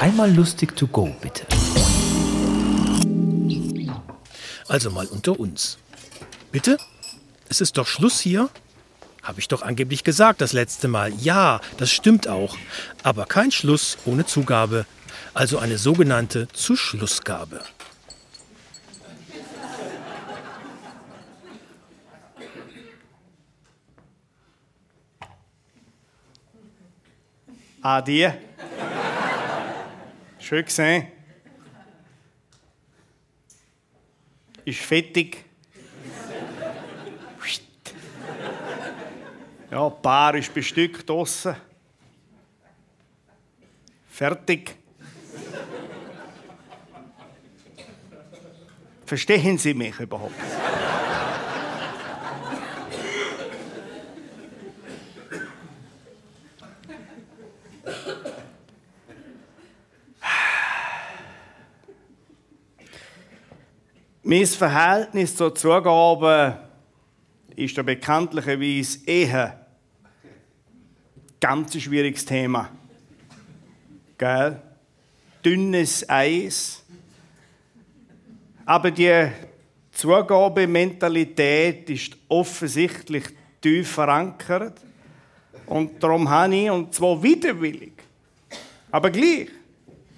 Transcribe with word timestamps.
Einmal 0.00 0.30
lustig 0.32 0.76
to 0.76 0.86
go, 0.86 1.16
bitte. 1.20 1.46
Also 4.68 4.90
mal 4.90 5.06
unter 5.06 5.40
uns. 5.40 5.78
Bitte? 6.52 6.76
Es 7.48 7.60
ist 7.60 7.78
doch 7.78 7.86
Schluss 7.86 8.20
hier? 8.20 8.50
Habe 9.22 9.40
ich 9.40 9.48
doch 9.48 9.62
angeblich 9.62 10.04
gesagt 10.04 10.40
das 10.40 10.52
letzte 10.52 10.86
Mal. 10.86 11.12
Ja, 11.14 11.60
das 11.78 11.90
stimmt 11.90 12.28
auch. 12.28 12.56
Aber 13.02 13.26
kein 13.26 13.50
Schluss 13.50 13.96
ohne 14.04 14.26
Zugabe. 14.26 14.86
Also 15.34 15.58
eine 15.58 15.78
sogenannte 15.78 16.46
Zuschlussgabe. 16.52 17.62
Adi. 27.82 28.30
Schön 30.48 30.64
gesehen. 30.64 31.08
Ist 34.64 34.78
fettig. 34.78 35.44
Ja, 39.72 39.86
ein 39.88 40.00
Paar 40.00 40.36
ist 40.36 40.54
bestückt 40.54 41.10
draussen. 41.10 41.56
Fertig. 44.08 44.76
Verstehen 49.04 49.58
Sie 49.58 49.74
mich 49.74 49.98
überhaupt? 49.98 50.32
Mein 64.28 64.44
Verhältnis 64.44 65.36
zur 65.36 65.54
Zugabe 65.54 66.58
ist 67.54 67.76
ja 67.76 67.84
bekanntlicherweise 67.84 68.98
eher 69.06 69.64
ganz 71.38 71.76
ein 71.76 71.80
schwieriges 71.80 72.24
Thema. 72.24 72.68
Gell? 74.18 74.60
Dünnes 75.44 76.10
Eis. 76.10 76.82
Aber 78.64 78.90
die 78.90 79.28
Zugabementalität 79.92 81.88
ist 81.88 82.16
offensichtlich 82.28 83.26
tief 83.60 83.92
verankert. 83.92 84.80
Und 85.66 86.02
darum 86.02 86.28
habe 86.28 86.56
ich, 86.56 86.68
und 86.68 86.92
zwar 86.92 87.22
widerwillig, 87.22 87.92
aber 88.90 89.08
gleich, 89.10 89.50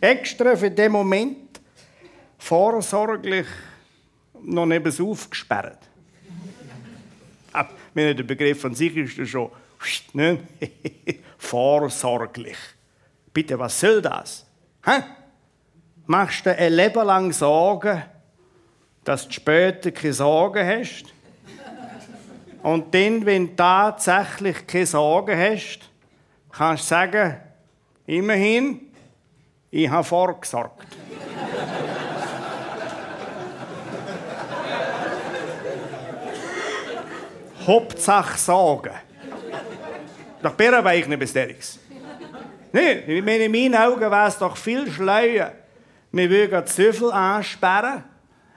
extra 0.00 0.56
für 0.56 0.72
den 0.72 0.90
Moment 0.90 1.60
vorsorglich 2.36 3.46
noch 4.44 4.66
neben 4.66 5.10
aufgesperrt. 5.10 5.78
Aber 7.52 7.70
der 7.94 8.22
Begriff 8.22 8.64
an 8.64 8.74
sich 8.74 8.96
ist 8.96 9.16
ja 9.16 9.26
schon 9.26 9.50
ne? 10.12 10.38
vorsorglich. 11.38 12.56
Bitte, 13.32 13.58
was 13.58 13.78
soll 13.78 14.02
das? 14.02 14.46
Hä? 14.84 15.02
Machst 16.06 16.44
du 16.44 16.56
ein 16.56 16.72
Leben 16.72 17.06
lang 17.06 17.32
Sorgen, 17.32 18.02
dass 19.04 19.26
du 19.26 19.32
später 19.32 19.90
keine 19.90 20.12
Sorgen 20.12 20.66
hast? 20.66 21.04
Und 22.62 22.94
dann, 22.94 23.24
wenn 23.26 23.48
du 23.48 23.56
tatsächlich 23.56 24.66
keine 24.66 24.86
Sorgen 24.86 25.38
hast, 25.38 25.80
kannst 26.50 26.84
du 26.84 26.88
sagen, 26.88 27.36
immerhin, 28.06 28.80
ich 29.70 29.88
habe 29.88 30.04
vorgesorgt. 30.04 30.86
Hauptsache 37.66 38.38
Sorgen. 38.38 38.94
Nach 40.42 40.52
Bärenweich 40.52 41.06
nicht 41.06 41.18
besonders. 41.18 41.78
Nein, 42.72 43.02
in 43.06 43.24
meinen 43.24 43.74
Augen 43.74 44.00
wäre 44.00 44.28
es 44.28 44.38
doch 44.38 44.56
viel 44.56 44.90
schleuer, 44.90 45.52
wir 46.10 46.30
würden 46.30 46.64
die 46.64 46.70
Zöffel 46.70 47.12
ansperren, 47.12 48.04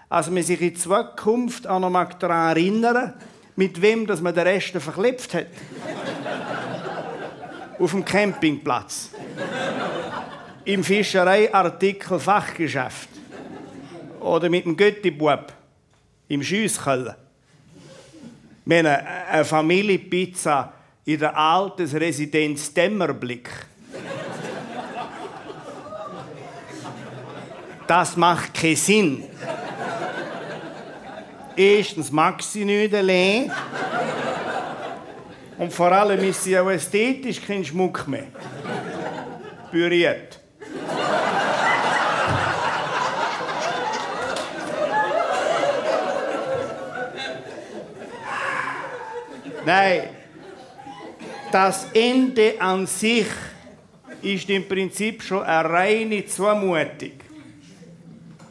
als 0.09 0.29
man 0.29 0.43
sich 0.43 0.61
in 0.61 0.75
Zukunft 0.75 1.67
auch 1.67 1.79
noch 1.79 2.13
daran 2.13 2.49
erinnern 2.49 3.13
mit 3.55 3.81
wem 3.81 4.05
dass 4.05 4.21
man 4.21 4.33
den 4.33 4.47
Rest 4.47 4.71
verklebt 4.77 5.33
hat. 5.33 5.47
Auf 7.79 7.91
dem 7.91 8.03
Campingplatz. 8.03 9.11
Im 10.63 10.83
Fischereiartikel 10.83 12.19
Fachgeschäft. 12.19 13.09
Oder 14.19 14.49
mit 14.49 14.65
dem 14.65 14.75
Göttibub. 14.75 15.53
Im 16.27 16.41
Schiesskeller. 16.41 17.17
Haben 18.67 18.87
eine 18.87 19.45
Familienpizza 19.45 20.73
in 21.05 21.19
der 21.19 21.37
Altersresidenz 21.37 22.73
Dämmerblick. 22.73 23.49
Das 27.85 28.17
macht 28.17 28.53
keinen 28.55 28.75
Sinn. 28.75 29.23
Erstens 31.55 32.11
mag 32.11 32.41
sie 32.41 32.65
nicht 32.65 32.93
allein. 32.93 33.51
Und 35.57 35.71
vor 35.71 35.91
allem 35.91 36.21
ist 36.27 36.43
sie 36.43 36.57
auch 36.57 36.69
ästhetisch 36.69 37.41
kein 37.45 37.63
Schmuck 37.63 38.07
mehr. 38.07 38.27
Püriert. 39.69 40.39
Nein, 49.65 50.09
das 51.51 51.87
Ende 51.91 52.53
an 52.59 52.85
sich 52.85 53.25
ist 54.21 54.49
im 54.49 54.67
Prinzip 54.67 55.23
schon 55.23 55.41
eine 55.41 55.69
reine 55.69 56.25
Zumutung. 56.25 57.13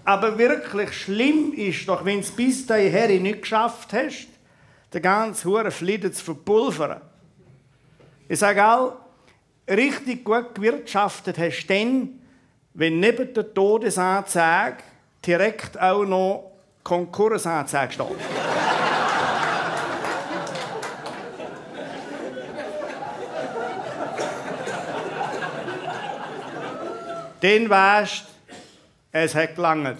Aber 0.04 0.36
wirklich 0.36 0.92
schlimm 0.92 1.52
ist 1.52 1.88
doch, 1.88 2.04
wenn 2.04 2.16
du 2.16 2.20
es 2.20 2.32
bis 2.32 2.66
dahin 2.66 3.22
nicht 3.22 3.42
geschafft 3.42 3.92
hast, 3.92 4.26
den 4.92 5.02
ganzen 5.02 5.50
Huren 5.50 5.70
Flieden 5.70 6.12
zu 6.12 6.25
verpulvern. 6.25 7.00
Ich 8.28 8.41
sage 8.41 8.64
auch, 8.66 8.96
richtig 9.69 10.25
gut 10.25 10.54
gewirtschaftet 10.54 11.38
hast 11.38 11.66
du 11.66 11.75
dann, 11.75 12.08
wenn 12.75 12.98
neben 12.98 13.32
der 13.32 13.54
Todesanzeige 13.54 14.78
direkt 15.25 15.81
auch 15.81 16.04
noch 16.04 16.52
Konkursanzeige 16.82 17.92
steht. 17.92 18.53
Dann 27.44 27.69
weißt 27.69 28.25
es 29.12 29.34
hat 29.34 29.55
gelangt. 29.55 29.99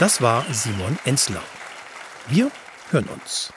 Das 0.00 0.20
war 0.20 0.44
Simon 0.50 0.98
Enzler. 1.04 1.42
Wir 2.26 2.50
hören 2.90 3.08
uns. 3.10 3.52